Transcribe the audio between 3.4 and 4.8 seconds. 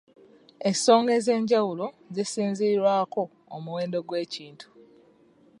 omuwendo gw'ekintu.